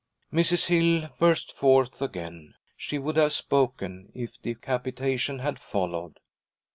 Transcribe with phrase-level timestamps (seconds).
[0.33, 0.65] Mrs.
[0.65, 2.55] Hill burst forth again.
[2.75, 6.17] She would have spoken if decapitation had followed.